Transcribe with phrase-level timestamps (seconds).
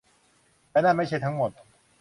[0.71, 1.51] และนั่นไม่ใช่ทั้งหมด